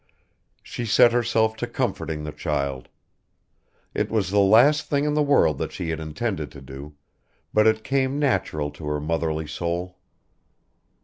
[0.63, 2.89] She set herself to comforting the child.
[3.93, 6.95] It was the last thing in the world she had intended to do,
[7.53, 9.99] but it came natural to her motherly soul.